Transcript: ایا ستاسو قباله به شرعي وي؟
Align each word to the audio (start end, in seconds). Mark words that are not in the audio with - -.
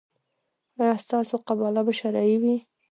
ایا 0.79 0.93
ستاسو 1.05 1.35
قباله 1.47 1.81
به 1.85 1.93
شرعي 1.99 2.35
وي؟ 2.41 2.57